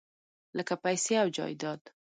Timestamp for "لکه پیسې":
0.57-1.13